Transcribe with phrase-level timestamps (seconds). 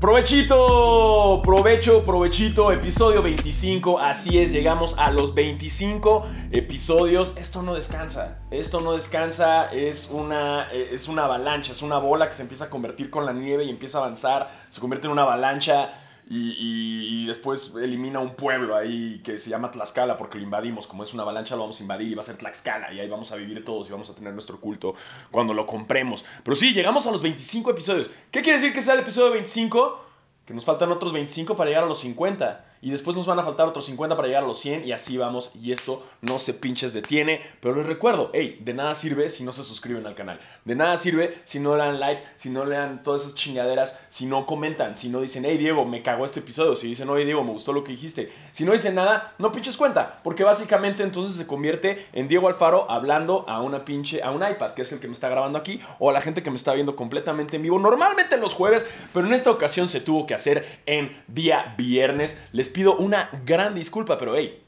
[0.00, 7.34] Provechito, provecho, provechito, episodio 25, así es, llegamos a los 25 episodios.
[7.38, 12.34] Esto no descansa, esto no descansa, es una, es una avalancha, es una bola que
[12.34, 15.22] se empieza a convertir con la nieve y empieza a avanzar, se convierte en una
[15.22, 15.94] avalancha
[16.28, 20.86] y, después elimina un pueblo ahí que se llama Tlaxcala porque lo invadimos.
[20.86, 22.92] Como es una avalancha, lo vamos a invadir y va a ser Tlaxcala.
[22.92, 24.94] Y ahí vamos a vivir todos y vamos a tener nuestro culto
[25.30, 26.24] cuando lo compremos.
[26.42, 28.10] Pero sí, llegamos a los 25 episodios.
[28.30, 30.04] ¿Qué quiere decir que sea el episodio 25?
[30.44, 33.44] Que nos faltan otros 25 para llegar a los 50 y después nos van a
[33.44, 36.54] faltar otros 50 para llegar a los 100 y así vamos y esto no se
[36.54, 37.40] pinches detiene.
[37.60, 40.40] Pero les recuerdo, hey, de nada sirve si no se suscriben al canal.
[40.64, 44.00] De nada sirve si no le dan like, si no le dan todas esas chingaderas,
[44.08, 47.24] si no comentan, si no dicen, hey Diego, me cagó este episodio, si dicen, oye
[47.24, 48.32] Diego, me gustó lo que dijiste.
[48.52, 52.90] Si no dicen nada, no pinches cuenta, porque básicamente entonces se convierte en Diego Alfaro
[52.90, 55.80] hablando a una pinche, a un iPad, que es el que me está grabando aquí,
[55.98, 59.26] o a la gente que me está viendo completamente en vivo, normalmente los jueves, pero
[59.26, 62.40] en esta ocasión se tuvo que hacer en día viernes.
[62.52, 64.62] Les pido una gran disculpa, pero hey,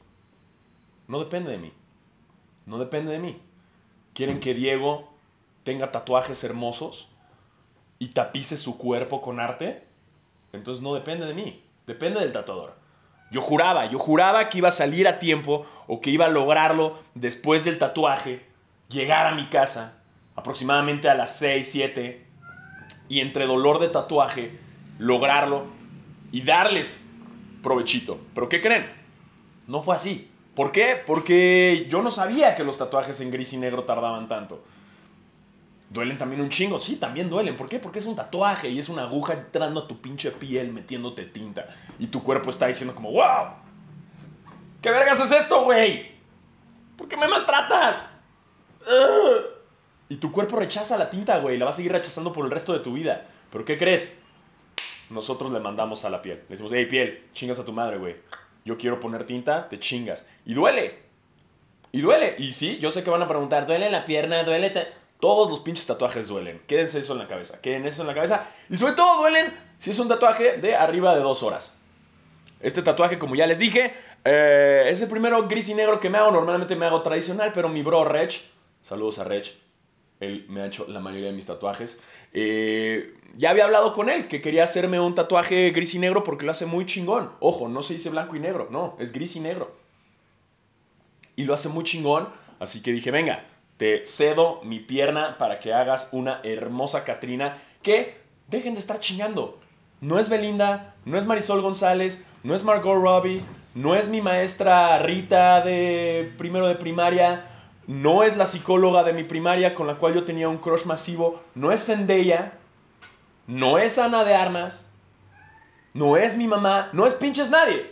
[1.07, 1.73] no depende de mí.
[2.67, 3.41] No depende de mí.
[4.15, 5.09] ¿Quieren que Diego
[5.65, 7.09] tenga tatuajes hermosos
[7.99, 9.85] y tapice su cuerpo con arte?
[10.53, 11.63] Entonces no depende de mí.
[11.87, 12.75] Depende del tatuador.
[13.31, 16.99] Yo juraba, yo juraba que iba a salir a tiempo o que iba a lograrlo
[17.15, 18.47] después del tatuaje,
[18.89, 20.03] llegar a mi casa
[20.35, 22.27] aproximadamente a las 6, 7
[23.09, 24.59] y entre dolor de tatuaje
[24.99, 25.67] lograrlo
[26.33, 27.05] y darles
[27.63, 28.19] provechito.
[28.35, 28.91] Pero ¿qué creen?
[29.67, 30.31] No fue así.
[30.55, 31.01] ¿Por qué?
[31.07, 34.65] Porque yo no sabía que los tatuajes en gris y negro tardaban tanto.
[35.91, 36.81] ¿Duelen también un chingo?
[36.81, 37.57] Sí, también duelen.
[37.57, 37.79] ¿Por qué?
[37.79, 41.69] Porque es un tatuaje y es una aguja entrando a tu pinche piel metiéndote tinta.
[41.99, 43.53] Y tu cuerpo está diciendo como, wow.
[44.83, 46.13] ¿Qué vergas es esto, güey?
[46.97, 48.09] ¿Por qué me maltratas?
[50.09, 51.57] Y tu cuerpo rechaza la tinta, güey.
[51.57, 53.27] La va a seguir rechazando por el resto de tu vida.
[53.51, 54.21] ¿Pero qué crees?
[55.11, 56.39] Nosotros le mandamos a la piel.
[56.39, 58.17] Le decimos, hey, piel, chingas a tu madre, güey.
[58.65, 60.27] Yo quiero poner tinta, te chingas.
[60.45, 60.99] Y duele.
[61.93, 62.35] Y duele.
[62.39, 64.45] Y sí, yo sé que van a preguntar, ¿duele la pierna?
[64.45, 64.73] ¿Duele?
[65.21, 66.61] Todos los pinches tatuajes duelen.
[66.67, 67.61] Quédense eso en la cabeza.
[67.61, 68.49] Quédense eso en la cabeza.
[68.69, 71.75] Y sobre todo duelen si es un tatuaje de arriba de dos horas.
[72.61, 73.95] Este tatuaje, como ya les dije,
[74.25, 76.31] eh, es el primero gris y negro que me hago.
[76.31, 78.43] Normalmente me hago tradicional, pero mi bro Rech,
[78.83, 79.57] saludos a Rech,
[80.21, 82.01] él me ha hecho la mayoría de mis tatuajes.
[82.33, 86.45] Eh, ya había hablado con él que quería hacerme un tatuaje gris y negro porque
[86.45, 87.31] lo hace muy chingón.
[87.41, 89.77] Ojo, no se dice blanco y negro, no, es gris y negro.
[91.37, 92.29] Y lo hace muy chingón,
[92.59, 93.45] así que dije, venga,
[93.77, 98.17] te cedo mi pierna para que hagas una hermosa Catrina que
[98.49, 99.61] dejen de estar chingando.
[100.01, 103.43] No es Belinda, no es Marisol González, no es Margot Robbie,
[103.75, 107.47] no es mi maestra Rita de primero de primaria,
[107.89, 111.43] no es la psicóloga de mi primaria con la cual yo tenía un crush masivo,
[111.55, 112.53] no es Zendaya,
[113.47, 114.91] no es Ana de Armas,
[115.95, 117.91] no es mi mamá, no es pinches nadie.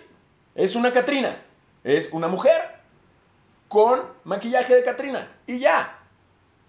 [0.54, 1.42] Es una Catrina.
[1.82, 2.60] Es una mujer
[3.68, 5.28] con maquillaje de Catrina.
[5.46, 5.98] Y ya.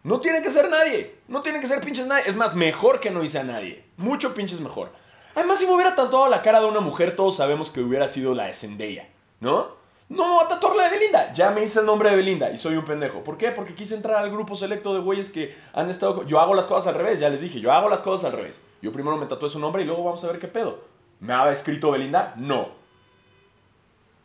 [0.03, 1.17] No tiene que ser nadie.
[1.27, 2.23] No tiene que ser pinches nadie.
[2.27, 3.83] Es más, mejor que no hice a nadie.
[3.97, 4.93] Mucho pinches mejor.
[5.35, 8.33] Además, si me hubiera tatuado la cara de una mujer, todos sabemos que hubiera sido
[8.33, 9.09] la de Zendaya.
[9.41, 9.76] ¿No?
[10.09, 11.34] No me voy a tatuar la de Belinda.
[11.34, 13.23] Ya me hice el nombre de Belinda y soy un pendejo.
[13.25, 13.51] ¿Por qué?
[13.51, 16.25] Porque quise entrar al grupo selecto de güeyes que han estado.
[16.25, 17.59] Yo hago las cosas al revés, ya les dije.
[17.59, 18.63] Yo hago las cosas al revés.
[18.81, 20.79] Yo primero me tatué su nombre y luego vamos a ver qué pedo.
[21.19, 22.34] ¿Me había escrito Belinda?
[22.38, 22.69] No.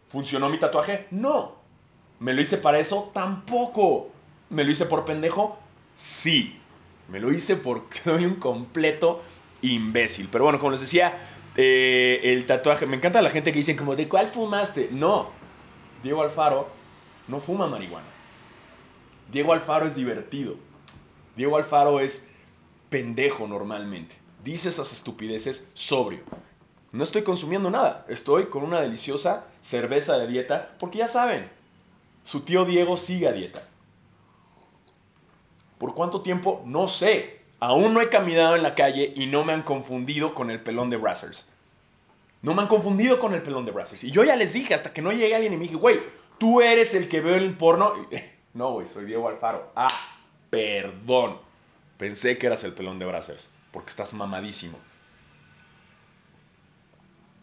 [0.09, 1.09] ¿Funcionó mi tatuaje?
[1.11, 1.57] No.
[2.21, 3.11] ¿Me lo hice para eso?
[3.13, 4.11] Tampoco.
[4.51, 5.59] ¿Me lo hice por pendejo?
[5.97, 6.61] Sí.
[7.09, 9.23] Me lo hice porque soy un completo
[9.63, 10.29] imbécil.
[10.31, 11.13] Pero bueno, como les decía,
[11.57, 12.87] eh, el tatuaje.
[12.87, 14.91] Me encanta la gente que dicen como, ¿de cuál fumaste?
[14.93, 15.42] No
[16.03, 16.69] Diego Alfaro
[17.29, 18.07] no fuma marihuana.
[19.31, 20.57] Diego Alfaro es divertido.
[21.37, 22.33] Diego Alfaro es
[22.91, 24.17] pendejo normalmente.
[24.43, 26.21] Dice esas estupideces sobrio.
[26.91, 28.05] No estoy consumiendo nada.
[28.09, 31.49] Estoy con una deliciosa cerveza de dieta porque ya saben,
[32.25, 33.67] su tío Diego sigue a dieta.
[35.79, 36.63] ¿Por cuánto tiempo?
[36.67, 37.41] No sé.
[37.61, 40.91] Aún no he caminado en la calle y no me han confundido con el pelón
[40.91, 41.52] de Brazzers.
[42.43, 44.05] No me han confundido con el pelón de Brazzers.
[44.05, 46.01] Y yo ya les dije, hasta que no llegue alguien y me dije, güey,
[46.39, 47.95] tú eres el que veo el porno.
[48.55, 49.73] No, güey, soy Diego Alfaro.
[49.75, 49.89] Ah,
[50.51, 51.39] perdón.
[51.97, 54.79] Pensé que eras el pelón de Brazzers, porque estás mamadísimo.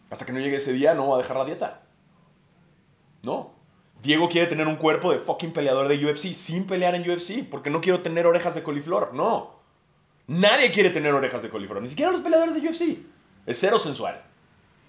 [0.08, 1.80] Hasta que no llegue ese día, no voy a dejar la dieta.
[3.22, 3.50] No.
[4.02, 7.70] Diego quiere tener un cuerpo de fucking peleador de UFC sin pelear en UFC, porque
[7.70, 9.12] no quiero tener orejas de coliflor.
[9.12, 9.56] No.
[10.28, 12.98] Nadie quiere tener orejas de coliflor, ni siquiera los peleadores de UFC.
[13.46, 14.29] Es cero sensual.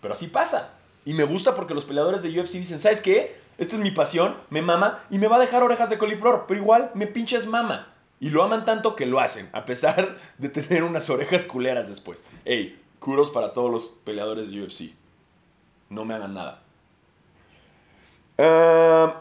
[0.01, 0.74] Pero así pasa.
[1.06, 3.39] Y me gusta porque los peleadores de UFC dicen, ¿sabes qué?
[3.57, 6.59] Esta es mi pasión, me mama y me va a dejar orejas de coliflor, pero
[6.59, 7.94] igual me pinches mama.
[8.19, 12.24] Y lo aman tanto que lo hacen, a pesar de tener unas orejas culeras después.
[12.45, 14.94] Ey, Kudos para todos los peleadores de UFC.
[15.89, 16.62] No me hagan nada.
[18.38, 19.19] Ah,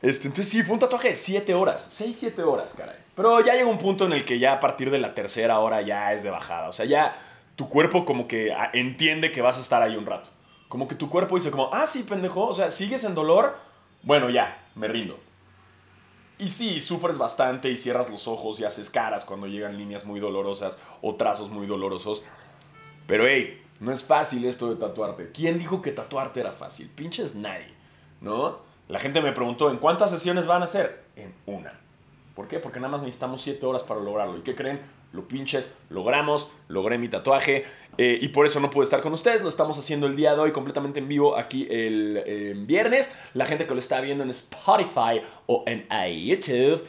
[0.00, 1.84] este, entonces sí, fue un tatuaje de 7 horas.
[1.92, 2.94] 6, 7 horas, caray.
[3.16, 5.82] Pero ya llega un punto en el que ya a partir de la tercera hora
[5.82, 6.68] ya es de bajada.
[6.68, 7.16] O sea, ya
[7.56, 10.30] tu cuerpo como que ah, entiende que vas a estar ahí un rato.
[10.68, 12.46] Como que tu cuerpo dice como, ah, sí, pendejo.
[12.46, 13.56] O sea, sigues en dolor.
[14.02, 15.18] Bueno, ya, me rindo.
[16.38, 20.18] Y sí, sufres bastante y cierras los ojos y haces caras cuando llegan líneas muy
[20.18, 22.24] dolorosas o trazos muy dolorosos.
[23.06, 25.30] Pero hey, no es fácil esto de tatuarte.
[25.30, 26.88] ¿Quién dijo que tatuarte era fácil?
[26.88, 27.72] Pinches nadie,
[28.20, 28.58] ¿no?
[28.88, 31.04] La gente me preguntó, ¿en cuántas sesiones van a hacer?
[31.16, 31.80] En una.
[32.34, 32.58] ¿Por qué?
[32.58, 34.36] Porque nada más necesitamos 7 horas para lograrlo.
[34.36, 34.80] ¿Y qué creen?
[35.14, 37.64] Lo pinches, logramos, logré mi tatuaje.
[37.96, 39.40] Eh, y por eso no pude estar con ustedes.
[39.40, 43.18] Lo estamos haciendo el día de hoy completamente en vivo aquí el viernes.
[43.32, 45.86] La gente que lo está viendo en Spotify o en
[46.26, 46.86] YouTube.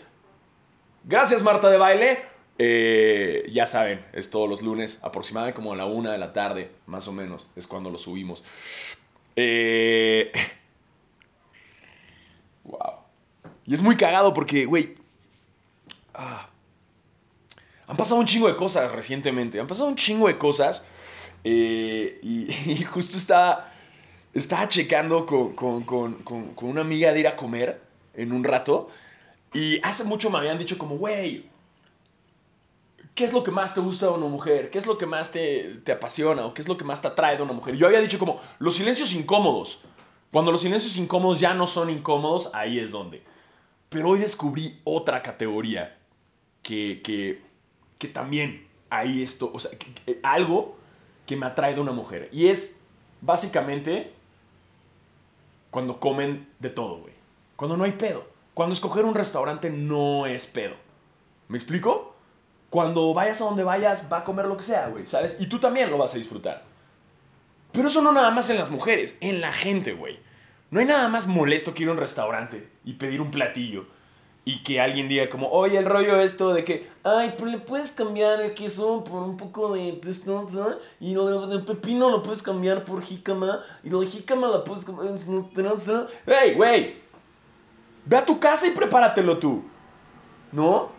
[1.03, 2.35] Gracias Marta de Baile.
[2.57, 6.71] Eh, ya saben, es todos los lunes, aproximadamente como a la una de la tarde,
[6.85, 8.43] más o menos, es cuando lo subimos.
[9.35, 10.31] Eh,
[12.63, 12.99] wow.
[13.65, 14.95] Y es muy cagado porque, güey,
[16.13, 16.49] ah,
[17.87, 20.83] han pasado un chingo de cosas recientemente, han pasado un chingo de cosas
[21.43, 23.71] eh, y, justo estaba,
[24.33, 27.81] estaba checando con, con, una amiga de ir a comer
[28.15, 28.89] en un rato.
[29.53, 31.45] Y hace mucho me habían dicho como, güey,
[33.13, 34.69] ¿qué es lo que más te gusta de una mujer?
[34.69, 36.45] ¿Qué es lo que más te, te, apasiona?
[36.45, 37.75] ¿O qué es lo que más te atrae de una mujer?
[37.75, 39.81] Yo había dicho como, los silencios incómodos.
[40.31, 43.23] Cuando los silencios incómodos ya no son incómodos, ahí es donde.
[43.87, 45.97] Pero hoy descubrí otra categoría
[46.61, 47.41] que, que,
[47.97, 49.71] que también ahí esto, o sea,
[50.23, 50.77] algo
[51.25, 52.29] que me atrae de una mujer.
[52.31, 52.81] Y es
[53.21, 54.13] básicamente
[55.71, 57.13] cuando comen de todo, güey.
[57.55, 58.25] Cuando no hay pedo.
[58.53, 60.75] Cuando escoger un restaurante no es pedo.
[61.47, 62.15] ¿Me explico?
[62.69, 65.37] Cuando vayas a donde vayas, va a comer lo que sea, güey, ¿sabes?
[65.39, 66.63] Y tú también lo vas a disfrutar.
[67.71, 70.19] Pero eso no nada más en las mujeres, en la gente, güey.
[70.71, 73.85] No hay nada más molesto que ir a un restaurante y pedir un platillo
[74.47, 77.91] y que alguien diga como, oye, el rollo esto de que, ay, pero le puedes
[77.91, 80.47] cambiar el queso por un poco de esto,
[80.99, 84.85] y lo del pepino lo puedes cambiar por jícama, y lo de jícama lo puedes
[84.85, 85.15] cambiar...
[86.27, 86.97] ¡Hey, güey!
[88.05, 89.63] Ve a tu casa y prepáratelo tú,
[90.51, 90.89] ¿no?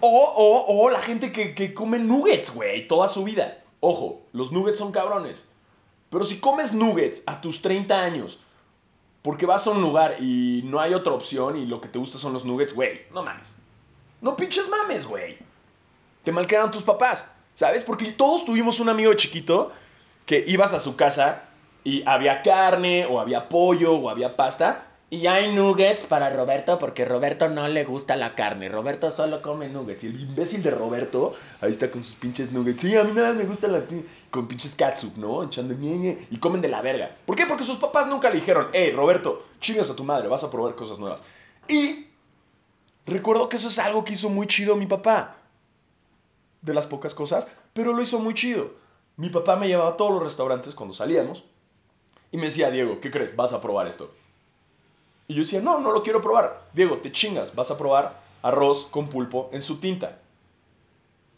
[0.00, 3.62] O, o, o la gente que, que come nuggets, güey, toda su vida.
[3.78, 5.48] Ojo, los nuggets son cabrones.
[6.10, 8.40] Pero si comes nuggets a tus 30 años
[9.26, 12.16] porque vas a un lugar y no hay otra opción y lo que te gusta
[12.16, 13.56] son los nuggets, güey, no mames.
[14.20, 15.36] No pinches mames, güey.
[16.22, 17.82] Te malcriaron tus papás, ¿sabes?
[17.82, 19.72] Porque todos tuvimos un amigo chiquito
[20.26, 21.42] que ibas a su casa
[21.82, 27.04] y había carne o había pollo o había pasta y hay nuggets para Roberto porque
[27.04, 28.68] Roberto no le gusta la carne.
[28.68, 30.02] Roberto solo come nuggets.
[30.02, 32.82] Y el imbécil de Roberto, ahí está con sus pinches nuggets.
[32.82, 33.82] Sí, a mí nada me gusta la...
[34.30, 35.44] Con pinches katsup, ¿no?
[35.44, 36.26] Echando ñeñe.
[36.30, 37.16] Y comen de la verga.
[37.24, 37.46] ¿Por qué?
[37.46, 40.74] Porque sus papás nunca le dijeron, hey, Roberto, chingas a tu madre, vas a probar
[40.74, 41.22] cosas nuevas.
[41.68, 42.08] Y
[43.06, 45.36] recuerdo que eso es algo que hizo muy chido mi papá.
[46.62, 48.72] De las pocas cosas, pero lo hizo muy chido.
[49.16, 51.44] Mi papá me llevaba a todos los restaurantes cuando salíamos.
[52.32, 53.36] Y me decía, Diego, ¿qué crees?
[53.36, 54.12] Vas a probar esto.
[55.28, 56.62] Y yo decía, no, no lo quiero probar.
[56.72, 60.18] Diego, te chingas, vas a probar arroz con pulpo en su tinta.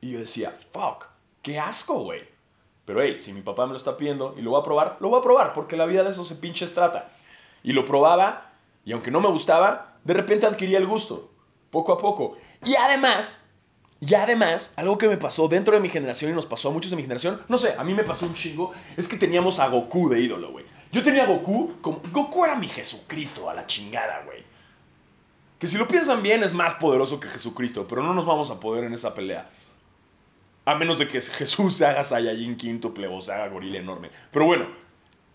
[0.00, 1.06] Y yo decía, fuck,
[1.42, 2.22] qué asco, güey.
[2.84, 5.08] Pero hey, si mi papá me lo está pidiendo y lo voy a probar, lo
[5.08, 7.10] voy a probar, porque la vida de eso se pinche trata.
[7.62, 8.52] Y lo probaba,
[8.84, 11.30] y aunque no me gustaba, de repente adquiría el gusto,
[11.70, 12.36] poco a poco.
[12.64, 13.48] Y además,
[14.00, 16.90] y además, algo que me pasó dentro de mi generación y nos pasó a muchos
[16.90, 19.68] de mi generación, no sé, a mí me pasó un chingo, es que teníamos a
[19.68, 20.64] Goku de ídolo, güey.
[20.92, 22.00] Yo tenía Goku como...
[22.10, 24.42] Goku era mi Jesucristo a la chingada, güey.
[25.58, 28.60] Que si lo piensan bien es más poderoso que Jesucristo, pero no nos vamos a
[28.60, 29.48] poder en esa pelea.
[30.64, 34.10] A menos de que Jesús se haga Saiyajin quíntuple o se haga gorila enorme.
[34.30, 34.66] Pero bueno,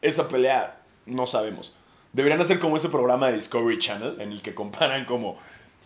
[0.01, 1.73] esa pelea no sabemos.
[2.13, 5.37] Deberían hacer como ese programa de Discovery Channel en el que comparan como...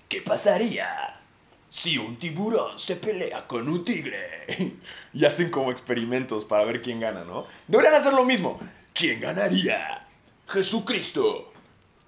[0.08, 1.20] ¿Qué pasaría
[1.70, 4.76] si un tiburón se pelea con un tigre?
[5.14, 7.46] y hacen como experimentos para ver quién gana, ¿no?
[7.68, 8.60] Deberían hacer lo mismo.
[8.98, 10.08] ¿Quién ganaría?
[10.48, 11.54] Jesucristo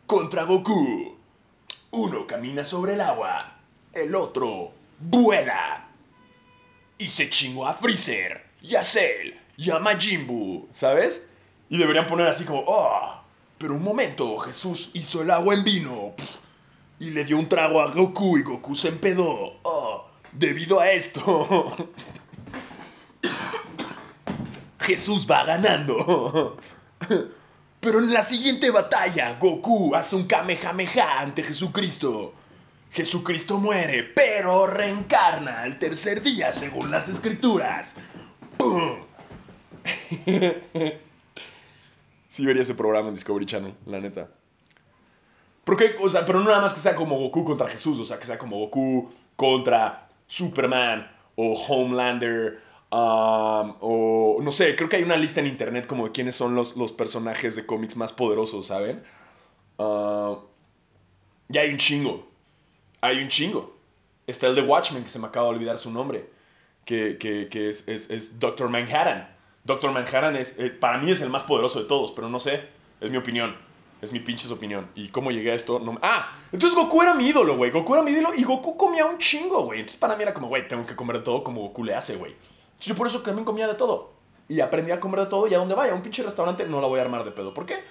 [0.08, 1.16] contra Goku.
[1.92, 3.60] Uno camina sobre el agua,
[3.94, 5.88] el otro vuela.
[6.98, 11.30] Y se chingó a Freezer, y a Cell, y a Majin Buu, ¿sabes?
[11.70, 13.22] Y deberían poner así como, oh,
[13.60, 16.16] pero un momento, Jesús hizo el agua en vino.
[16.98, 19.60] Y le dio un trago a Goku y Goku se empedó.
[19.62, 21.92] Oh, debido a esto.
[24.80, 26.58] Jesús va ganando.
[27.80, 32.34] Pero en la siguiente batalla, Goku hace un Kamehameha ante Jesucristo.
[32.92, 37.96] Jesucristo muere, pero reencarna al tercer día según las escrituras.
[38.58, 38.98] ¡Pum!
[42.28, 44.28] sí vería ese programa en Discovery Channel, la neta.
[46.02, 48.26] O sea, pero no nada más que sea como Goku contra Jesús, o sea, que
[48.26, 52.60] sea como Goku contra Superman o Homelander.
[52.92, 56.76] O no sé, creo que hay una lista en internet como de quiénes son los,
[56.76, 59.04] los personajes de cómics más poderosos, ¿saben?
[59.78, 60.38] Ah,
[61.50, 62.28] y hay un chingo.
[63.02, 63.76] Hay un chingo.
[64.28, 66.30] Está el de Watchmen, que se me acaba de olvidar su nombre.
[66.86, 69.36] Que, que- que es, es, es Doctor Manhattan.
[69.64, 72.64] Doctor Manhattan es, eh, para mí es el más poderoso de todos, pero no sé.
[73.02, 73.56] Es mi opinión.
[74.02, 74.88] Es mi pinches opinión.
[74.96, 75.80] ¿Y cómo llegué a esto?
[75.80, 77.70] No me- ah, entonces Goku era mi ídolo, güey.
[77.72, 79.80] Goku era mi ídolo y Goku comía un chingo, güey.
[79.82, 82.34] Entonces para mí era como, güey, tengo que comer todo como Goku le hace, güey.
[82.80, 84.12] Yo por eso también comía de todo.
[84.48, 86.88] Y aprendí a comer de todo y a donde vaya, un pinche restaurante no la
[86.88, 87.54] voy a armar de pedo.
[87.54, 87.84] ¿Por qué?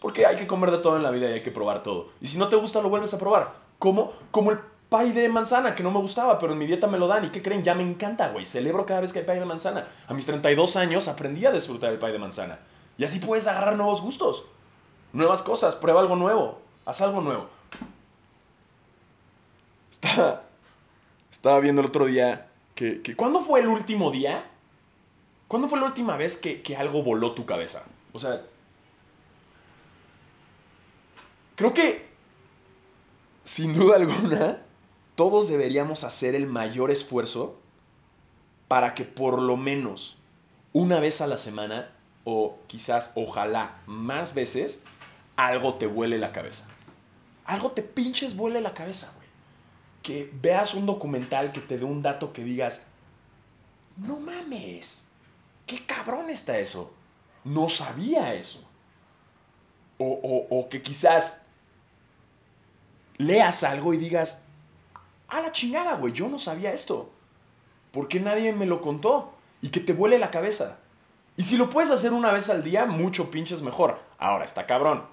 [0.00, 2.08] Porque hay que comer de todo en la vida y hay que probar todo.
[2.20, 3.54] Y si no te gusta, lo vuelves a probar.
[3.78, 6.98] Como, como el pay de manzana, que no me gustaba, pero en mi dieta me
[6.98, 7.24] lo dan.
[7.24, 7.62] ¿Y qué creen?
[7.62, 8.46] Ya me encanta, güey.
[8.46, 9.88] Celebro cada vez que hay pay de manzana.
[10.06, 12.60] A mis 32 años aprendí a disfrutar el pay de manzana.
[12.96, 14.46] Y así puedes agarrar nuevos gustos.
[15.12, 15.74] Nuevas cosas.
[15.76, 16.60] Prueba algo nuevo.
[16.84, 17.48] Haz algo nuevo.
[19.90, 20.42] Estaba,
[21.30, 23.16] estaba viendo el otro día que, que...
[23.16, 24.48] ¿Cuándo fue el último día?
[25.48, 27.84] ¿Cuándo fue la última vez que, que algo voló tu cabeza?
[28.12, 28.42] O sea,
[31.56, 32.06] Creo que,
[33.42, 34.62] sin duda alguna,
[35.16, 37.58] todos deberíamos hacer el mayor esfuerzo
[38.68, 40.18] para que por lo menos
[40.74, 41.90] una vez a la semana,
[42.24, 44.84] o quizás, ojalá, más veces,
[45.36, 46.68] algo te vuele la cabeza.
[47.46, 49.25] Algo te pinches vuele la cabeza, güey.
[50.06, 52.86] Que veas un documental que te dé un dato que digas,
[53.96, 55.08] no mames,
[55.66, 56.94] qué cabrón está eso.
[57.42, 58.62] No sabía eso.
[59.98, 61.44] O, o- o que quizás
[63.18, 64.44] leas algo y digas,
[65.26, 67.10] a la chingada, güey, yo no sabía esto.
[67.90, 69.32] ¿Por qué nadie me lo contó?
[69.60, 70.78] Y que te vuele la cabeza.
[71.36, 73.98] Y si lo puedes hacer una vez al día, mucho pinches mejor.
[74.18, 75.04] Ahora, está cabrón.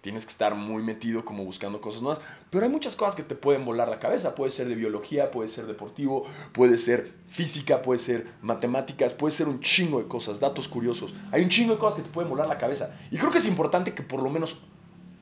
[0.00, 2.20] Tienes que estar muy metido como buscando cosas nuevas.
[2.48, 4.34] Pero hay muchas cosas que te pueden volar la cabeza.
[4.34, 9.46] Puede ser de biología, puede ser deportivo, puede ser física, puede ser matemáticas, puede ser
[9.48, 11.14] un chingo de cosas, datos curiosos.
[11.32, 12.96] Hay un chingo de cosas que te pueden volar la cabeza.
[13.10, 14.60] Y creo que es importante que por lo menos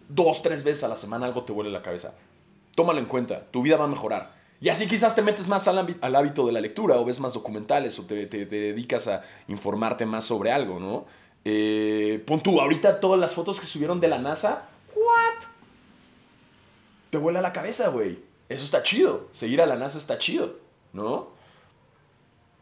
[0.09, 2.15] dos, tres veces a la semana algo te vuele la cabeza.
[2.75, 4.39] Tómalo en cuenta, tu vida va a mejorar.
[4.61, 5.79] Y así quizás te metes más al,
[6.17, 10.05] hábito de la lectura o ves más documentales o te, te- te dedicas a informarte
[10.07, 11.07] más sobre algo, ¿no?
[11.45, 15.49] Eh, pon tú, ahorita todas las fotos que subieron de la NASA, ¿what?
[17.11, 18.19] Te vuela la cabeza, güey.
[18.49, 19.29] Eso está chido.
[19.33, 20.59] Seguir a la NASA está chido,
[20.93, 21.29] ¿no?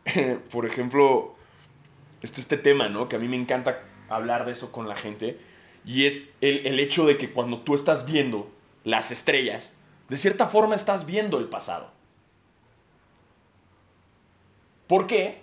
[0.51, 1.35] Por ejemplo,
[2.23, 3.09] este, este tema, ¿no?
[3.09, 5.39] Que a mí me encanta hablar de eso con la gente.
[5.85, 8.51] Y es el, el hecho de que cuando tú estás viendo
[8.85, 9.73] las estrellas,
[10.09, 11.91] de cierta forma estás viendo el pasado.
[14.87, 15.43] ¿Por qué?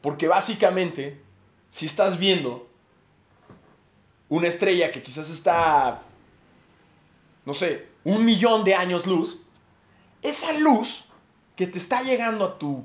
[0.00, 1.20] Porque básicamente,
[1.68, 2.68] si estás viendo
[4.28, 6.02] una estrella que quizás está,
[7.44, 9.42] no sé, un millón de años luz,
[10.22, 11.06] esa luz
[11.56, 12.84] que te está llegando a tu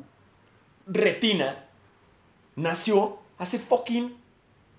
[0.85, 1.65] retina
[2.55, 4.15] nació hace fucking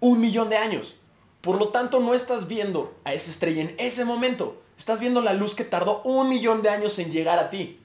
[0.01, 0.97] un millón de años.
[1.41, 4.63] Por lo tanto, no estás viendo a esa estrella en ese momento.
[4.79, 7.79] Estás viendo la luz que tardó un millón de años en llegar a ti.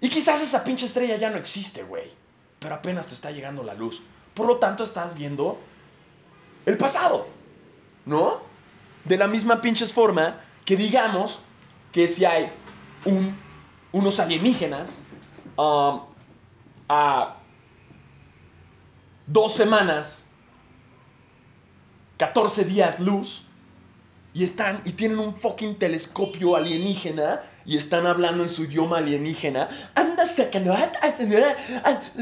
[0.00, 2.10] Y quizás esa pinche estrella ya no existe, güey.
[2.58, 4.02] Pero apenas te está llegando la luz.
[4.38, 5.58] Por lo tanto, estás viendo
[6.64, 7.26] el pasado.
[8.06, 8.38] ¿No?
[9.04, 11.40] De la misma pinches forma que digamos
[11.90, 12.52] que si hay
[13.04, 13.34] un-
[13.90, 15.02] unos alienígenas
[15.56, 16.02] um,
[16.88, 17.34] a
[19.26, 20.30] dos semanas,
[22.16, 23.42] 14 días luz,
[24.32, 29.68] y están y tienen un fucking telescopio alienígena y están hablando en su idioma alienígena.
[29.94, 30.96] Anda, sacanot,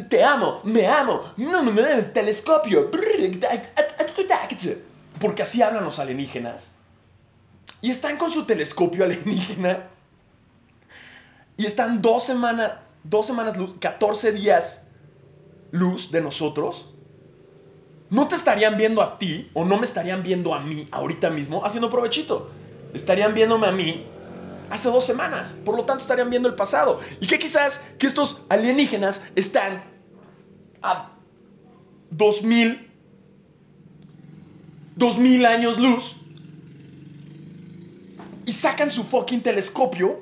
[0.08, 1.22] te amo, me amo,
[2.12, 2.90] telescopio.
[5.20, 6.74] Porque así hablan los alienígenas.
[7.80, 9.84] Y están con su telescopio alienígena.
[11.56, 12.72] Y están dos semanas,
[13.04, 14.88] dos semanas luz, 14 días
[15.70, 16.92] luz de nosotros.
[18.10, 21.64] No te estarían viendo a ti o no me estarían viendo a mí ahorita mismo
[21.64, 22.50] haciendo provechito.
[22.92, 24.15] Estarían viéndome a mí
[24.70, 25.58] hace dos semanas.
[25.64, 27.00] Por lo tanto, estarían viendo el pasado.
[27.20, 29.84] Y que quizás que estos alienígenas están
[30.82, 31.10] a
[32.10, 32.90] 2000,
[34.96, 36.16] 2000 años luz
[38.44, 40.20] y sacan su fucking telescopio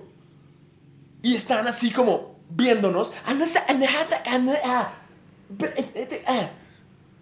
[1.22, 3.12] y están así como viéndonos.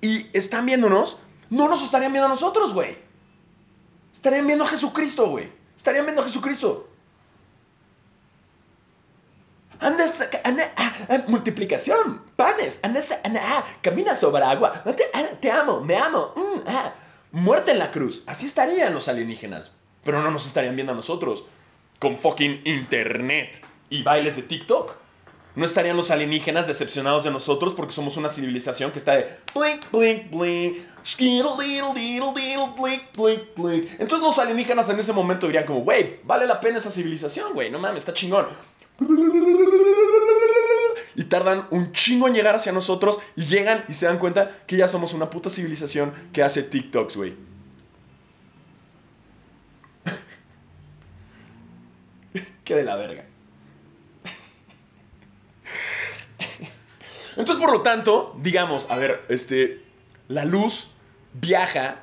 [0.00, 1.19] Y están viéndonos.
[1.50, 2.97] No nos estarían viendo a nosotros, güey.
[4.12, 5.49] Estarían viendo a Jesucristo, güey.
[5.76, 6.88] Estarían viendo a Jesucristo.
[9.83, 16.93] Ah, multiplicación, panes, ah, camina sobre agua, te, ah, te amo, me amo, mm, ah.
[17.33, 18.23] muerte en la cruz.
[18.27, 19.75] Así estarían los alienígenas,
[20.05, 21.45] pero no nos estarían viendo a nosotros
[21.99, 25.01] con fucking internet y bailes de TikTok.
[25.54, 29.90] No estarían los alienígenas decepcionados de nosotros porque somos una civilización que está de blink,
[29.90, 30.76] blink, blink,
[32.35, 33.90] blink, blink, blink.
[33.99, 37.71] Entonces los alienígenas en ese momento dirían como, güey, vale la pena esa civilización, güey,
[37.71, 38.47] no mames, está chingón.
[41.14, 44.78] Y tardan un chingo en llegar hacia nosotros y llegan y se dan cuenta que
[44.78, 47.35] ya somos una puta civilización que hace TikToks, güey.
[52.64, 53.26] Qué de la verga.
[57.37, 59.83] Entonces, por lo tanto, digamos, a ver, este,
[60.29, 60.93] la luz
[61.35, 62.01] viaja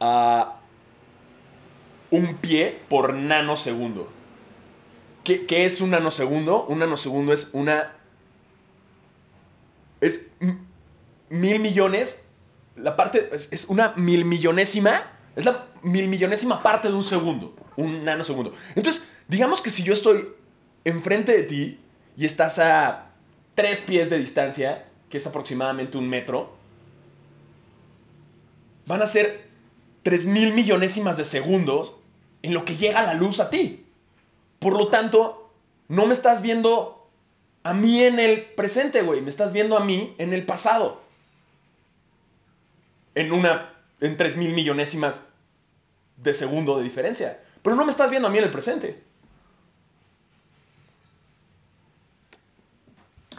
[0.00, 0.58] a
[2.10, 4.10] un pie por nanosegundo.
[5.24, 6.64] ¿Qué, qué es un nanosegundo?
[6.64, 7.92] Un nanosegundo es una...
[10.00, 10.30] Es
[11.28, 12.28] mil millones.
[12.74, 15.12] La parte es, es una mil millonésima.
[15.36, 17.54] Es la mil millonésima parte de un segundo.
[17.76, 18.52] Un nanosegundo.
[18.74, 20.28] Entonces, digamos que si yo estoy
[20.84, 21.80] enfrente de ti
[22.16, 23.11] y estás a
[23.54, 26.52] tres pies de distancia, que es aproximadamente un metro,
[28.86, 29.48] van a ser
[30.02, 31.94] tres mil millonésimas de segundos
[32.42, 33.84] en lo que llega la luz a ti.
[34.58, 35.50] Por lo tanto,
[35.88, 37.08] no me estás viendo
[37.62, 39.20] a mí en el presente, güey.
[39.20, 41.02] Me estás viendo a mí en el pasado.
[43.14, 43.74] En una.
[44.00, 45.20] En tres mil millonésimas
[46.16, 47.40] de segundo de diferencia.
[47.62, 49.02] Pero no me estás viendo a mí en el presente.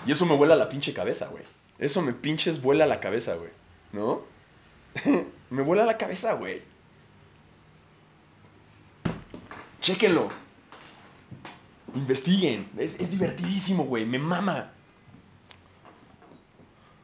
[0.06, 1.44] Y eso me vuela la pinche cabeza, güey.
[1.80, 3.50] Eso me pinches vuela la cabeza, güey.
[3.92, 4.22] ¿No?
[5.50, 6.62] me vuela la cabeza, güey.
[9.82, 10.30] Chéquenlo.
[11.96, 12.70] Investiguen.
[12.78, 14.06] Es, es divertidísimo, güey.
[14.06, 14.72] Me mama.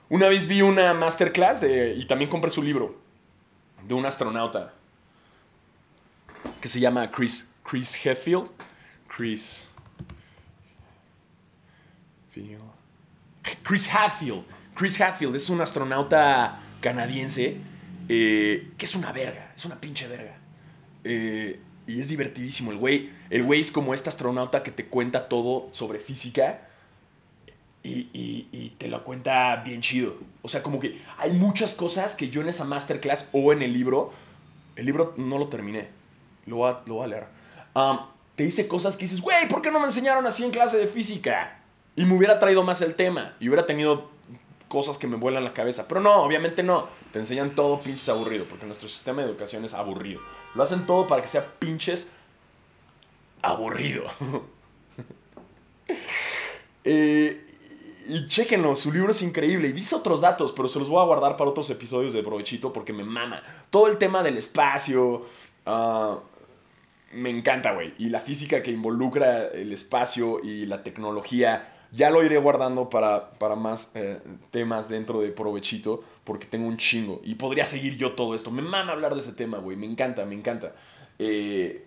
[0.09, 2.95] Una vez vi una masterclass de- y también compré su libro
[3.87, 4.73] de un astronauta
[6.61, 8.49] que se llama Chris, Chris Heffield.
[9.07, 9.65] Chris.
[12.31, 12.61] Field.
[13.63, 14.43] Chris Hadfield.
[14.75, 17.57] Chris Hadfield es un astronauta canadiense
[18.07, 20.35] eh, que es una verga, es una pinche verga.
[21.03, 22.71] Eh, y es divertidísimo.
[22.71, 26.67] El güey, el güey es como este astronauta que te cuenta todo sobre física
[27.83, 30.15] y, te lo cuenta bien chido.
[30.41, 33.73] O sea, como que hay muchas cosas que yo en esa masterclass o en el
[33.73, 34.11] libro,
[34.75, 35.89] el libro no lo terminé,
[36.45, 37.27] lo voy a, leer.
[38.35, 40.87] Te dice cosas que dices, güey, ¿por qué no me enseñaron así en clase de
[40.87, 41.58] física?
[41.99, 44.09] Y me hubiera traído más el tema y hubiera tenido
[44.69, 45.85] cosas que me vuelan la cabeza.
[45.85, 46.87] Pero no, obviamente no.
[47.11, 50.21] Te enseñan todo pinches aburrido, porque nuestro sistema de educación es aburrido.
[50.55, 52.09] Lo hacen todo para que sea pinches
[53.41, 54.05] aburrido.
[56.85, 57.45] Eh,
[58.07, 59.67] y chéquenlo, su libro es increíble.
[59.67, 62.71] Y dice otros datos, pero se los voy a guardar para otros episodios de Provechito
[62.71, 63.43] porque me mama.
[63.69, 65.25] Todo el tema del espacio.
[65.65, 66.19] ah,
[67.11, 67.93] me encanta, güey.
[67.97, 71.78] Y la física que involucra el espacio y la tecnología.
[71.91, 74.19] Ya lo iré guardando para, para más eh,
[74.51, 77.21] temas dentro de Provechito porque tengo un chingo.
[77.23, 78.51] Y podría seguir yo todo esto.
[78.51, 79.75] Me mama hablar de ese tema, güey.
[79.75, 80.75] Me encanta, me encanta.
[81.17, 81.85] Eh,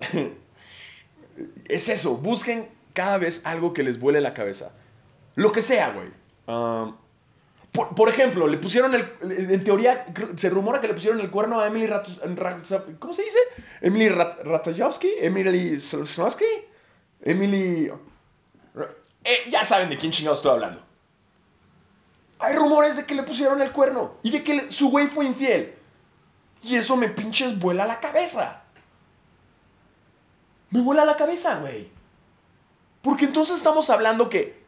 [1.68, 2.16] es eso.
[2.16, 4.74] Busquen cada vez algo que les vuele la cabeza.
[5.34, 6.08] Lo que sea, güey.
[6.46, 6.94] Um,
[7.72, 9.06] por, por ejemplo, le pusieron el.
[9.22, 12.08] En teoría, se rumora que le pusieron el cuerno a Emily Rat,
[12.98, 13.38] ¿Cómo se dice?
[13.80, 15.10] Emily Rat, Ratajkowski.
[15.20, 16.44] Emily Sosnowski.
[17.22, 17.90] Emily.
[19.24, 20.82] Eh, ya saben de quién chingado estoy hablando.
[22.38, 25.74] Hay rumores de que le pusieron el cuerno y de que su güey fue infiel.
[26.62, 28.62] Y eso me pinches vuela la cabeza.
[30.70, 31.88] Me vuela la cabeza, güey.
[33.00, 34.62] Porque entonces estamos hablando que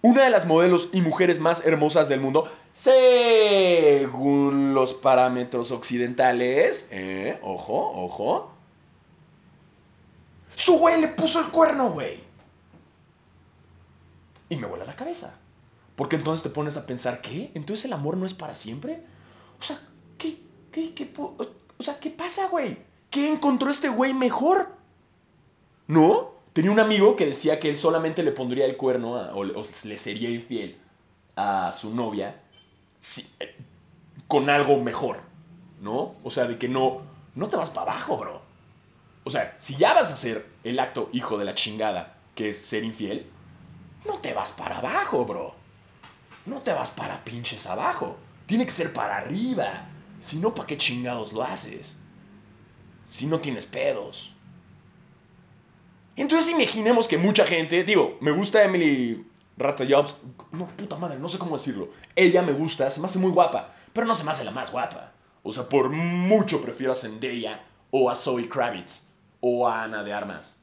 [0.00, 7.38] una de las modelos y mujeres más hermosas del mundo, según los parámetros occidentales, eh,
[7.42, 8.50] ojo, ojo,
[10.54, 12.27] su güey le puso el cuerno, güey.
[14.48, 15.38] Y me vuela la cabeza.
[15.96, 17.50] Porque entonces te pones a pensar, ¿qué?
[17.54, 19.02] ¿Entonces el amor no es para siempre?
[19.58, 19.78] O sea,
[20.16, 20.38] ¿qué,
[20.70, 22.78] qué, qué, o sea, ¿qué pasa, güey?
[23.10, 24.70] ¿Qué encontró este güey mejor?
[25.86, 26.32] ¿No?
[26.52, 30.28] Tenía un amigo que decía que él solamente le pondría el cuerno o, le- sería
[30.30, 30.76] infiel
[31.36, 32.40] a su novia
[32.98, 33.28] si-
[34.26, 35.20] con algo mejor,
[35.80, 36.14] ¿no?
[36.24, 37.02] O sea, de que no,
[37.34, 38.42] no te vas para abajo, bro.
[39.24, 42.58] O sea, si ya vas a hacer el acto hijo de la chingada, que es
[42.58, 43.26] ser infiel,
[44.04, 45.54] no te vas para abajo, bro.
[46.46, 48.16] No te vas para pinches abajo.
[48.46, 49.86] Tiene que ser para arriba.
[50.18, 51.98] Si no, ¿para qué chingados lo haces?
[53.08, 54.34] Si no tienes pedos.
[56.16, 59.24] Entonces imaginemos que mucha gente, digo, me gusta Emily
[59.56, 61.90] Ratajkowski, no, puta madre, no sé cómo decirlo.
[62.16, 64.72] Ella me gusta, se me hace muy guapa, pero no se me hace la más
[64.72, 65.12] guapa.
[65.44, 69.06] O sea, por mucho prefiero a Zendaya o a Zoe Kravitz
[69.40, 70.57] o a Ana de Armas.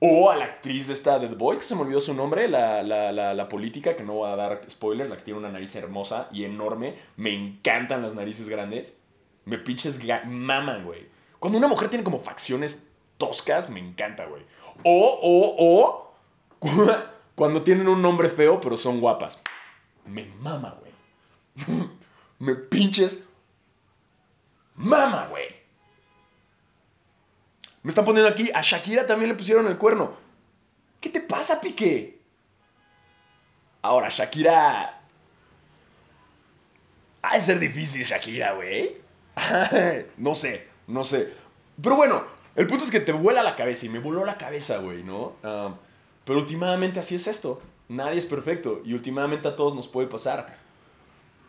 [0.00, 2.82] O a la actriz esta de The Boys, que se me olvidó su nombre, la,
[2.82, 6.28] la, la, política, que no voy a dar spoilers, la que tiene una nariz hermosa
[6.32, 6.96] y enorme.
[7.16, 8.98] Me encantan las narices grandes.
[9.44, 11.06] Me pinches maman, güey.
[11.38, 14.42] Cuando una mujer tiene como facciones toscas, me encanta, güey.
[14.82, 16.14] O, o, o,
[17.34, 19.42] cuando tienen un nombre feo, pero son guapas.
[20.06, 21.88] Me mama, güey.
[22.38, 23.28] me pinches
[24.74, 25.63] mama, güey.
[27.84, 30.14] Me están poniendo aquí, a Shakira también le pusieron el cuerno.
[31.02, 32.18] ¿Qué te pasa, Piqué?
[33.82, 35.02] Ahora, Shakira...
[37.20, 38.96] Ha de ser difícil, Shakira, güey.
[40.16, 41.30] no sé, no sé.
[41.82, 42.24] Pero bueno,
[42.56, 45.34] el punto es que te vuela la cabeza y me voló la cabeza, güey, ¿no?
[45.42, 45.74] Ah,
[46.24, 47.60] pero últimamente así es esto.
[47.90, 50.56] Nadie es perfecto y últimamente a todos nos puede pasar.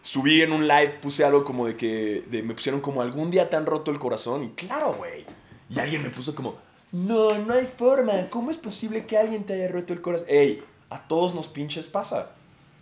[0.01, 3.65] Subí en un live, puse algo como de que me pusieron como algún día tan
[3.65, 5.25] roto el corazón y claro, güey.
[5.69, 6.55] Y alguien me puso como,
[6.91, 8.29] no, no hay forma.
[8.29, 10.27] ¿Cómo es posible que alguien te haya roto el corazón?
[10.29, 12.31] Ey, a todos nos pinches pasa.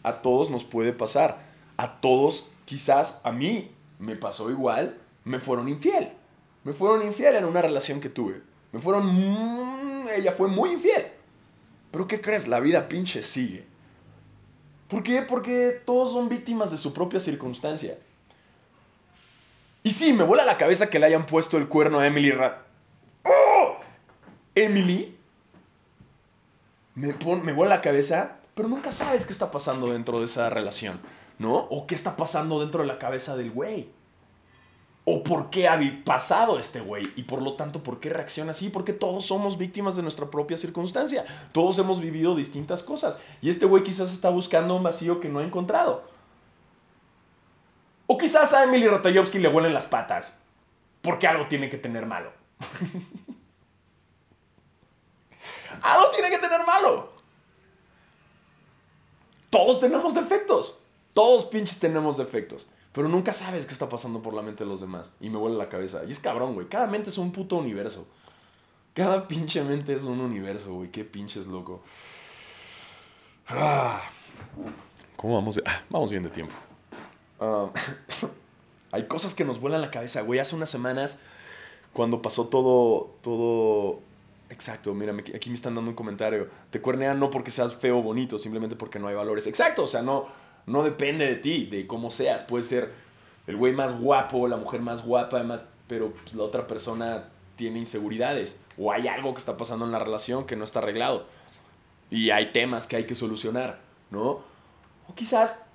[0.03, 1.39] A todos nos puede pasar.
[1.77, 6.11] A todos, quizás a mí me pasó igual, me fueron infiel.
[6.63, 8.41] Me fueron infiel en una relación que tuve.
[8.71, 9.05] Me fueron...
[9.07, 11.07] Mm, ella fue muy infiel.
[11.91, 12.47] Pero ¿qué crees?
[12.47, 13.65] La vida pinche sigue.
[14.87, 15.21] ¿Por qué?
[15.21, 17.97] Porque todos son víctimas de su propia circunstancia.
[19.81, 22.72] Y sí, me vuela la cabeza que le hayan puesto el cuerno a Emily Rat
[24.55, 25.17] Emily
[26.95, 30.99] me, me vuela la cabeza, pero nunca sabes qué está pasando dentro de esa relación,
[31.39, 31.55] ¿no?
[31.55, 33.89] O qué está pasando dentro de la cabeza del güey.
[35.05, 37.11] O por qué ha pasado este güey.
[37.17, 38.69] Y por lo tanto, ¿por qué reacciona así?
[38.69, 41.25] Porque todos somos víctimas de nuestra propia circunstancia.
[41.51, 43.19] Todos hemos vivido distintas cosas.
[43.41, 46.05] Y este güey quizás está buscando un vacío que no ha encontrado.
[48.07, 50.41] O quizás a Emily Ratajkowski le huelen las patas.
[51.01, 52.31] Porque algo tiene que tener malo.
[55.81, 57.11] Algo tiene que tener malo.
[59.49, 60.79] Todos tenemos defectos.
[61.13, 62.67] Todos pinches tenemos defectos.
[62.91, 65.11] Pero nunca sabes qué está pasando por la mente de los demás.
[65.19, 66.03] Y me vuelve la cabeza.
[66.05, 66.67] Y es cabrón, güey.
[66.67, 68.07] Cada mente es un puto universo.
[68.93, 70.91] Cada pinche mente es un universo, güey.
[70.91, 71.81] Qué pinches loco.
[73.47, 74.01] Ah.
[75.15, 75.59] ¿Cómo vamos?
[75.65, 76.53] Ah, vamos bien de tiempo.
[77.39, 77.69] Ah,
[78.91, 80.39] hay cosas que nos vuelan la cabeza, güey.
[80.39, 81.19] Hace unas semanas,
[81.93, 84.01] cuando pasó todo, todo
[84.53, 86.47] Exacto, mira, aquí me están dando un comentario.
[86.69, 89.47] Te cuernean no porque seas feo o bonito, simplemente porque no hay valores.
[89.47, 90.27] Exacto, o sea, no,
[90.67, 92.43] no depende de ti, de cómo seas.
[92.43, 92.93] Puede ser
[93.47, 97.79] el güey más guapo, la mujer más guapa, además, pero pues, la otra persona tiene
[97.79, 98.61] inseguridades.
[98.77, 101.25] O hay algo que está pasando en la relación que no está arreglado.
[102.11, 103.79] Y hay temas que hay que solucionar,
[104.11, 104.43] ¿no?
[105.07, 105.65] O quizás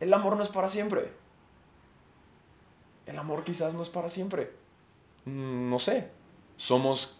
[0.00, 1.12] el amor no es para siempre.
[3.06, 4.65] El amor quizás no es para siempre.
[5.26, 6.10] Mm, no sé.
[6.56, 7.16] Somos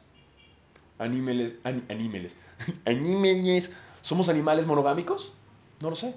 [0.99, 2.37] Animales, animales,
[2.87, 3.71] animales.
[4.01, 5.33] ¿Somos animales monogámicos?
[5.81, 6.15] No lo sé.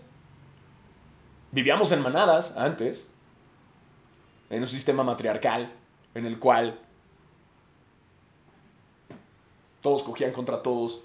[1.51, 3.11] Vivíamos en manadas antes,
[4.49, 5.73] en un sistema matriarcal,
[6.13, 6.79] en el cual
[9.81, 11.03] todos cogían contra todos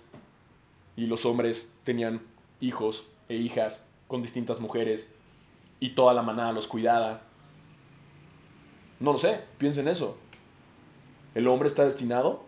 [0.97, 2.20] y los hombres tenían
[2.61, 5.11] hijos e hijas con distintas mujeres
[5.81, 7.23] y toda la manada los cuidaba.
[9.01, 10.16] No lo sé, piensen eso.
[11.35, 12.42] El hombre está destinado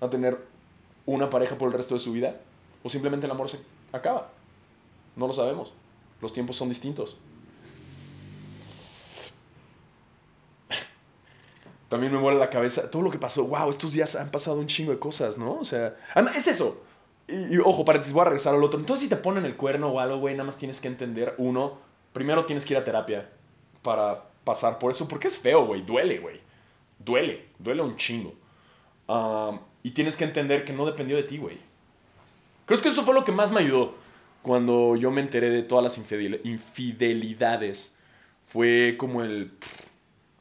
[0.00, 0.38] a tener
[1.06, 2.40] una pareja por el resto de su vida
[2.82, 3.58] o simplemente el amor se
[3.92, 4.30] acaba.
[5.16, 5.72] No lo sabemos.
[6.20, 7.16] Los tiempos son distintos.
[11.88, 13.44] También me muere la cabeza todo lo que pasó.
[13.44, 15.54] Wow, estos días han pasado un chingo de cosas, ¿no?
[15.54, 15.96] O sea,
[16.36, 16.82] es eso.
[17.26, 18.78] Y, ojo, paréntesis, voy a regresar al otro.
[18.78, 21.78] Entonces, si te ponen el cuerno o algo, güey, nada más tienes que entender, uno,
[22.12, 23.28] primero tienes que ir a terapia
[23.82, 26.40] para pasar por eso, porque es feo, güey, duele, güey.
[27.04, 28.34] Duele, duele un chingo.
[29.82, 31.58] Y tienes que entender que no dependió de ti, güey.
[32.66, 33.94] Creo que eso fue lo que más me ayudó
[34.42, 37.96] cuando yo me enteré de todas las infidelidades.
[38.44, 39.50] Fue como el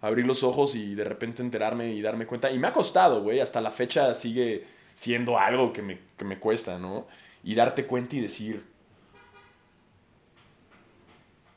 [0.01, 2.51] abrir los ojos y de repente enterarme y darme cuenta.
[2.51, 3.39] Y me ha costado, güey.
[3.39, 7.07] Hasta la fecha sigue siendo algo que me, que me cuesta, ¿no?
[7.43, 8.63] Y darte cuenta y decir,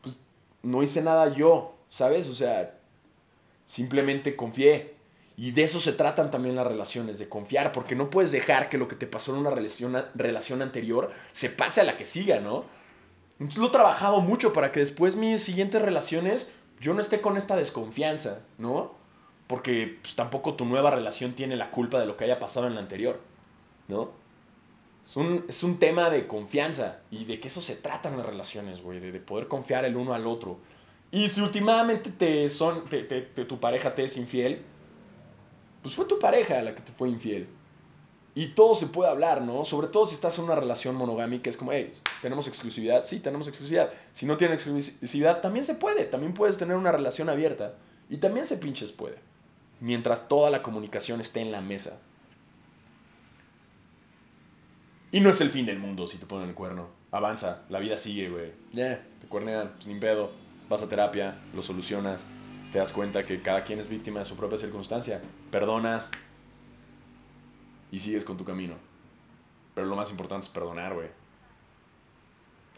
[0.00, 0.24] pues
[0.62, 2.28] no hice nada yo, ¿sabes?
[2.28, 2.78] O sea,
[3.66, 4.91] simplemente confié
[5.36, 8.78] y de eso se tratan también las relaciones, de confiar, porque no puedes dejar que
[8.78, 12.40] lo que te pasó en una relación, relación anterior se pase a la que siga,
[12.40, 12.64] ¿no?
[13.40, 17.36] Entonces lo he trabajado mucho para que después mis siguientes relaciones yo no esté con
[17.36, 19.00] esta desconfianza, ¿no?
[19.48, 22.74] porque pues, tampoco tu nueva relación tiene la culpa de lo que haya pasado en
[22.74, 23.20] la anterior,
[23.86, 24.10] ¿no?
[25.06, 28.24] Es un, es un tema de confianza y de que eso se trata en las
[28.24, 30.58] relaciones, güey, de, de poder confiar el uno al otro.
[31.10, 34.62] Y si últimamente te son, te- te- tu pareja te es infiel,
[35.82, 37.48] pues fue tu pareja la que te fue infiel.
[38.34, 39.64] Y todo se puede hablar, ¿no?
[39.64, 41.92] Sobre todo si estás en una relación monogámica, es como, hey,
[42.22, 43.04] ¿tenemos exclusividad?
[43.04, 43.92] Sí, tenemos exclusividad.
[44.12, 46.04] Si no tienen exclusividad, también se puede.
[46.04, 47.74] También puedes tener una relación abierta.
[48.08, 49.16] Y también se pinches puede.
[49.80, 51.98] Mientras toda la comunicación esté en la mesa.
[55.10, 56.88] Y no es el fin del mundo si te ponen el cuerno.
[57.10, 58.52] Avanza, la vida sigue, güey.
[58.72, 60.30] Ya, te cuernean, pues ni pedo.
[60.70, 62.24] Vas a terapia, lo solucionas.
[62.72, 65.20] Te das cuenta que cada quien es víctima de su propia circunstancia.
[65.50, 66.10] Perdonas,
[67.92, 68.74] y sigues con tu camino.
[69.74, 71.08] Pero lo más importante es perdonar, güey.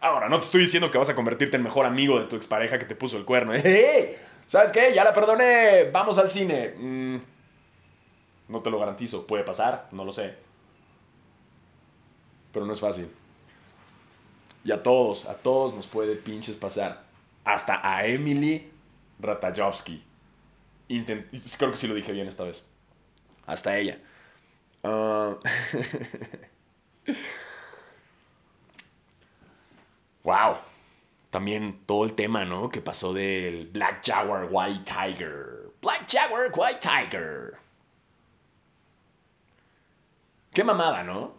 [0.00, 2.78] Ahora, no te estoy diciendo que vas a convertirte en mejor amigo de tu expareja
[2.78, 3.52] que te puso el cuerno.
[3.54, 4.16] ¡Hey!
[4.46, 4.92] ¿Sabes qué?
[4.92, 5.90] Ya la perdoné.
[5.90, 6.74] Vamos al cine.
[6.76, 7.16] Mm,
[8.48, 9.26] no te lo garantizo.
[9.26, 10.34] Puede pasar, no lo sé.
[12.52, 13.08] Pero no es fácil.
[14.64, 17.04] Y a todos, a todos nos puede pinches pasar.
[17.44, 18.73] Hasta a Emily
[19.24, 20.02] Ratajkowski.
[20.88, 21.26] Intent-
[21.58, 22.64] Creo que sí lo dije bien esta vez.
[23.46, 23.98] Hasta ella.
[24.82, 25.36] Ah.
[30.22, 30.56] wow.
[31.30, 32.68] También todo el tema, ¿no?
[32.68, 35.72] Que pasó del Black Jaguar White Tiger.
[35.82, 37.54] Black Jaguar White Tiger.
[40.52, 41.34] Qué mamada, ¿no?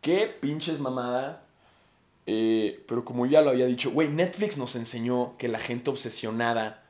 [0.00, 1.42] Qué pinches mamada.
[2.30, 6.84] Eh, pero como ya lo había dicho, güey, Netflix nos enseñó que la gente obsesionada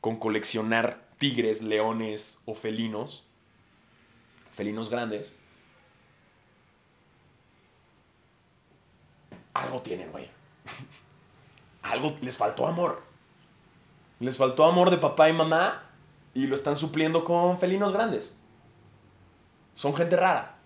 [0.00, 3.24] con coleccionar tigres, leones o felinos
[4.52, 5.32] felinos grandes,
[9.54, 10.30] algo tienen, güey.
[11.82, 13.02] algo les faltó amor.
[14.20, 15.82] Les faltó amor de papá y mamá
[16.34, 18.36] y lo están supliendo con felinos grandes.
[19.74, 20.58] Son gente rara.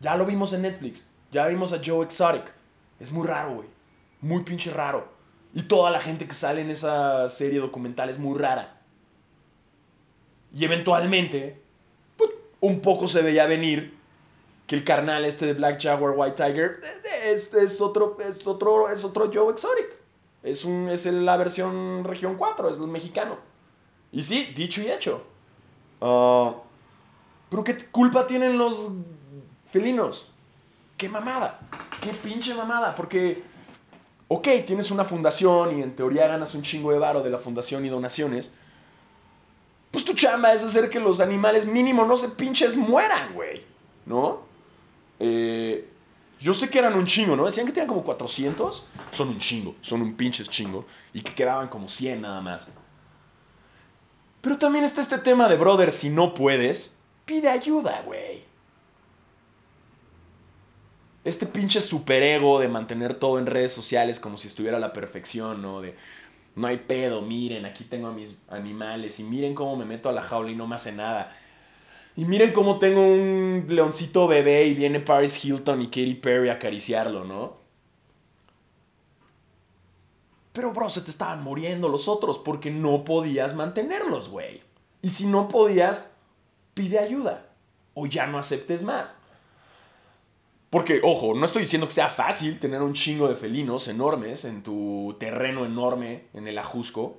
[0.00, 1.10] Ya lo vimos en Netflix.
[1.30, 2.61] Ya vimos a Joe Exotic.
[3.02, 3.68] Es muy raro, güey.
[4.20, 5.08] Muy pinche raro.
[5.52, 8.80] Y toda la gente que sale en esa serie documental es muy rara.
[10.54, 11.60] Y eventualmente,
[12.16, 13.98] pues, un poco se veía venir
[14.68, 16.80] que el carnal este de Black Jaguar White Tiger
[17.24, 19.96] es, es otro, es, otro, es otro Joe Exotic.
[20.44, 23.36] Es, un, es la versión región 4, es el mexicano.
[24.12, 25.24] Y sí, dicho y hecho.
[26.00, 26.54] Ah,
[27.50, 28.90] Pero ¿qué culpa tienen los
[29.72, 30.28] felinos?
[30.96, 31.58] ¿Qué mamada?
[32.02, 32.96] ¿Qué pinche mamada?
[32.96, 33.44] Porque,
[34.26, 37.86] ok, tienes una fundación y en teoría ganas un chingo de varo de la fundación
[37.86, 38.50] y donaciones.
[39.92, 43.62] Pues tu chamba es hacer que los animales mínimo no se pinches mueran, güey.
[44.04, 44.40] ¿No?
[45.20, 45.88] Eh,
[46.40, 47.44] yo sé que eran un chingo, ¿no?
[47.44, 48.84] Decían que tenían como 400.
[49.12, 50.84] Son un chingo, son un pinches chingo.
[51.12, 52.68] Y que quedaban como 100 nada más.
[54.40, 58.50] Pero también está este tema de, brother, si no puedes, pide ayuda, güey.
[61.24, 65.62] Este pinche superego de mantener todo en redes sociales como si estuviera a la perfección,
[65.62, 65.80] ¿no?
[65.80, 65.94] De,
[66.56, 70.12] no hay pedo, miren, aquí tengo a mis animales y miren cómo me meto a
[70.12, 71.32] la jaula y no me hace nada.
[72.16, 76.54] Y miren cómo tengo un leoncito bebé y viene Paris Hilton y Katy Perry a
[76.54, 77.62] acariciarlo, ¿no?
[80.52, 84.62] Pero, bro, se te estaban muriendo los otros porque no podías mantenerlos, güey.
[85.00, 86.14] Y si no podías,
[86.74, 87.46] pide ayuda.
[87.94, 89.21] O ya no aceptes más.
[90.72, 94.62] Porque, ojo, no estoy diciendo que sea fácil tener un chingo de felinos enormes en
[94.62, 97.18] tu terreno enorme en el Ajusco.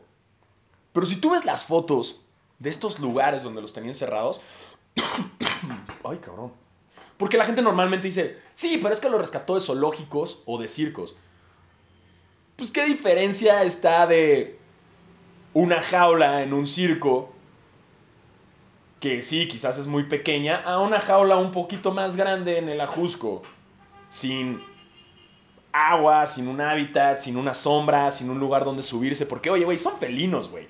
[0.91, 2.21] Pero si tú ves las fotos
[2.57, 4.41] de estos lugares donde los tenían cerrados.
[6.03, 6.51] Ay, cabrón.
[7.17, 10.67] Porque la gente normalmente dice, sí, pero es que lo rescató de zoológicos o de
[10.67, 11.15] circos.
[12.55, 14.57] Pues qué diferencia está de
[15.53, 17.32] una jaula en un circo,
[19.03, 22.79] que sí, quizás es muy pequeña, a una jaula un poquito más grande en el
[22.79, 23.41] Ajusco,
[24.07, 24.63] sin
[25.73, 29.25] agua, sin un hábitat, sin una sombra, sin un lugar donde subirse.
[29.25, 30.69] Porque, oye, güey, son felinos, güey.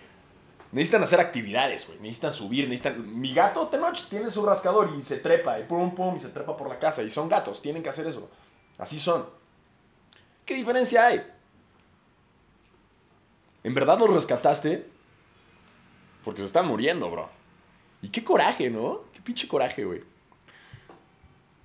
[0.72, 2.00] Necesitan hacer actividades, güey.
[2.00, 3.22] Necesitan subir, necesitan...
[3.22, 6.58] Mi gato, Tenoch, tiene su rascador y se trepa, y pum, pum, y se trepa
[6.58, 7.04] por la casa.
[7.04, 8.32] Y son gatos, tienen que hacer eso.
[8.80, 9.28] Así son.
[10.44, 11.22] ¿Qué diferencia hay?
[13.64, 14.90] ¿En verdad los rescataste?
[16.24, 17.43] Porque se están muriendo, bro.
[18.04, 19.06] Y qué coraje, ¿no?
[19.14, 20.04] Qué pinche coraje, güey.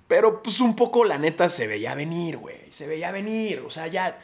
[0.07, 2.71] Pero pues un poco la neta se veía venir, güey.
[2.71, 3.59] Se veía venir.
[3.59, 4.17] O sea, ya...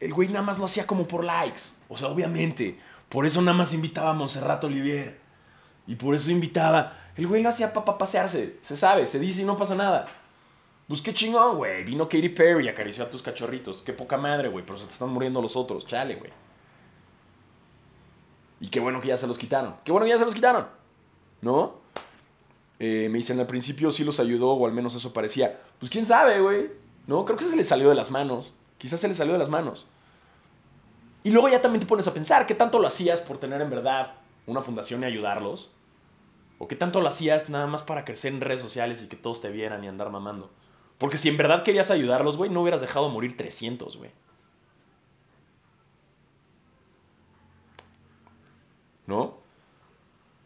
[0.00, 1.60] El güey nada más lo hacía como por likes.
[1.88, 2.80] O sea, obviamente.
[3.10, 5.20] Por eso nada más invitaba a Monserrat Olivier.
[5.86, 6.96] Y por eso invitaba...
[7.16, 8.56] El güey lo hacía para pasearse.
[8.62, 10.08] Se sabe, se dice y no pasa nada.
[10.88, 11.84] Pues qué chingón, güey.
[11.84, 13.82] Vino Katy Perry y acarició a tus cachorritos.
[13.82, 14.64] Qué poca madre, güey.
[14.64, 15.86] Pero se te están muriendo los otros.
[15.86, 16.32] Chale, güey.
[18.60, 19.76] Y qué bueno que ya se los quitaron.
[19.84, 20.79] Qué bueno que ya se los quitaron.
[21.42, 21.80] ¿No?
[22.78, 25.60] Eh, me dicen al principio sí los ayudó, o al menos eso parecía.
[25.78, 26.70] Pues quién sabe, güey.
[27.06, 27.24] ¿No?
[27.24, 28.52] Creo que se les salió de las manos.
[28.78, 29.86] Quizás se les salió de las manos.
[31.22, 33.68] Y luego ya también te pones a pensar, ¿qué tanto lo hacías por tener en
[33.68, 34.14] verdad
[34.46, 35.70] una fundación y ayudarlos?
[36.58, 39.40] ¿O qué tanto lo hacías nada más para crecer en redes sociales y que todos
[39.40, 40.50] te vieran y andar mamando?
[40.98, 44.10] Porque si en verdad querías ayudarlos, güey, no hubieras dejado morir 300, güey.
[49.06, 49.39] ¿No?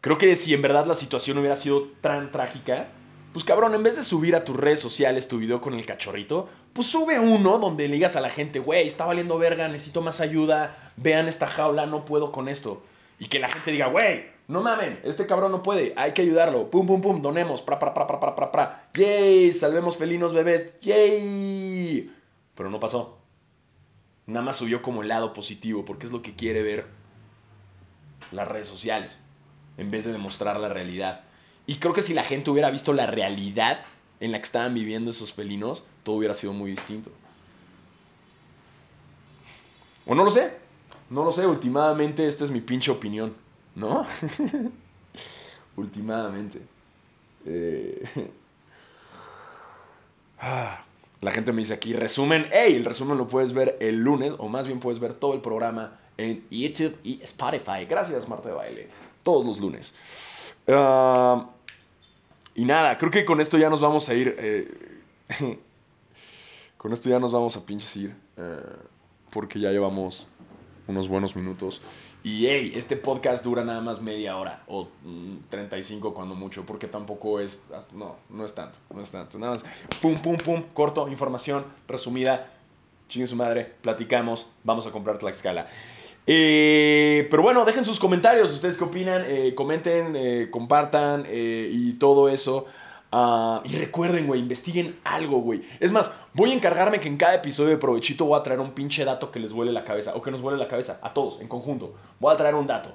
[0.05, 2.89] Creo que si en verdad la situación hubiera sido tan trágica,
[3.33, 6.47] pues cabrón, en vez de subir a tus redes sociales tu video con el cachorrito,
[6.73, 10.21] pues sube uno donde le digas a la gente, güey, está valiendo verga, necesito más
[10.21, 12.83] ayuda, vean esta jaula, no puedo con esto.
[13.17, 16.69] Y que la gente diga, güey, no mamen, este cabrón no puede, hay que ayudarlo.
[16.69, 18.83] Pum, pum, pum, donemos, pra, pra, pra, pra, pra, pra, pra.
[18.93, 22.13] Yay, salvemos felinos bebés, yay.
[22.53, 23.17] Pero no pasó.
[24.27, 26.85] Nada más subió como el lado positivo, porque es lo que quiere ver
[28.31, 29.19] las redes sociales,
[29.77, 31.21] en vez de demostrar la realidad.
[31.67, 33.79] Y creo que si la gente hubiera visto la realidad
[34.19, 37.11] en la que estaban viviendo esos felinos, todo hubiera sido muy distinto.
[40.05, 40.53] O no lo sé,
[41.09, 43.33] no lo sé, últimamente esta es mi pinche opinión.
[43.75, 44.05] ¿no?
[45.75, 46.61] Últimamente.
[47.45, 48.03] Eh,
[51.21, 54.47] la gente me dice aquí, resumen, hey, el resumen lo puedes ver el lunes, o
[54.47, 57.85] más bien puedes ver todo el programa en YouTube y Spotify.
[57.87, 58.89] Gracias, Marta de Baile.
[59.25, 59.95] Todos los lunes.
[60.67, 61.49] Ah,
[62.53, 64.35] y nada, creo que con esto ya nos vamos a ir.
[64.37, 65.01] Eh,
[66.77, 68.15] con esto ya nos vamos a pinches ir.
[68.37, 68.61] Eh,
[69.31, 70.27] porque ya llevamos
[70.87, 71.81] unos buenos minutos.
[72.23, 74.87] Y hey, este podcast dura nada más media hora o
[75.49, 79.37] 35 mm, cuando mucho, porque tampoco es, no, no es tanto, no es tanto.
[79.37, 79.65] Nada más,
[80.01, 82.47] pum, pum, pum, corto, información resumida,
[83.09, 85.67] chingue su madre, platicamos, vamos a comprar Tlaxcala.
[86.27, 92.29] Eh, pero bueno, dejen sus comentarios, ustedes qué opinan, eh, comenten, eh, compartan y todo
[92.29, 92.65] eso.
[93.11, 95.61] Ah, y recuerden, güey, investiguen algo, güey.
[95.79, 98.71] Es más, voy a encargarme que en cada episodio de Provechito voy a traer un
[98.71, 100.15] pinche dato que les vuele la cabeza.
[100.15, 101.93] O que nos vuele la cabeza, a todos, en conjunto.
[102.19, 102.93] Voy a traer un dato.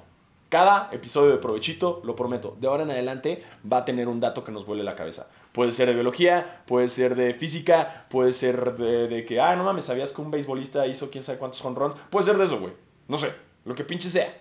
[0.49, 3.41] Cada episodio de Provechito, lo prometo, de ahora en adelante
[3.71, 5.27] va a tener un dato que nos vuele la cabeza.
[5.53, 9.85] Puede ser de biología, puede ser de física, puede ser de, que, ah, no mames,
[9.85, 11.95] ¿sabías que un beisbolista hizo quién sabe cuántos home runs?
[12.09, 12.73] Puede ser de eso, güey.
[13.11, 13.33] No sé,
[13.65, 14.33] lo que pinche sea.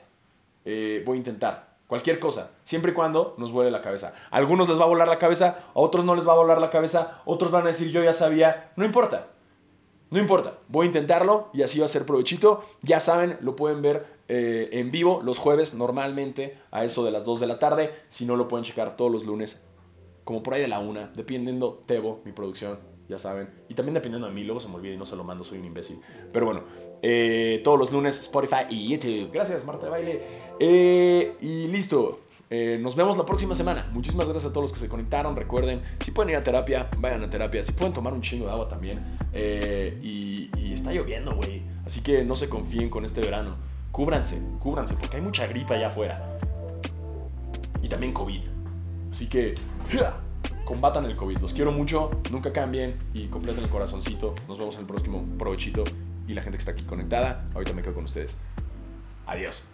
[0.64, 1.70] Eh, voy a intentar.
[1.88, 4.14] Cualquier cosa, siempre y cuando nos vuele la cabeza.
[4.30, 6.60] A algunos les va a volar la cabeza, a otros no les va a volar
[6.60, 9.26] la cabeza, otros van a decir yo ya sabía, no importa.
[10.10, 12.62] No importa, voy a intentarlo y así va a ser provechito.
[12.82, 17.24] Ya saben, lo pueden ver eh, en vivo los jueves normalmente a eso de las
[17.24, 17.90] 2 de la tarde.
[18.06, 19.66] Si no, lo pueden checar todos los lunes,
[20.22, 22.78] como por ahí de la una, dependiendo Tebo, mi producción,
[23.08, 23.50] ya saben.
[23.68, 25.58] Y también dependiendo de mí, luego se me olvida y no se lo mando, soy
[25.58, 26.00] un imbécil.
[26.32, 26.62] Pero bueno,
[27.02, 29.30] eh, todos los lunes Spotify y YouTube.
[29.32, 30.22] Gracias, Marta de Baile.
[30.58, 32.20] Eh, y listo.
[32.52, 33.88] Eh, nos vemos la próxima semana.
[33.92, 35.36] Muchísimas gracias a todos los que se conectaron.
[35.36, 37.62] Recuerden, si pueden ir a terapia, vayan a terapia.
[37.62, 39.16] Si pueden tomar un chingo de agua también.
[39.32, 41.62] Y, está lloviendo, güey.
[41.84, 43.56] Así que no se confíen con este verano.
[43.92, 46.38] Cúbranse, cúbranse, porque hay mucha gripa allá afuera.
[47.82, 48.42] Y también COVID.
[49.10, 49.54] Así que
[50.64, 51.38] combatan el COVID.
[51.38, 54.34] Los quiero mucho, nunca cambien y completen el corazoncito.
[54.48, 55.84] Nos vemos en el próximo provechito.
[56.30, 58.36] Y la gente que está aquí conectada, ahorita me quedo con ustedes.
[59.26, 59.64] Adiós.